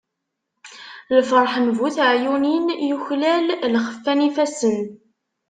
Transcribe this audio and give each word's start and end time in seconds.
Lferḥ 1.17 1.53
n 1.65 1.67
bu 1.77 1.87
teɛyunin, 1.95 2.65
yuklal 2.89 3.47
lxeffa 3.73 4.13
n 4.17 4.23
yifassen. 4.25 4.79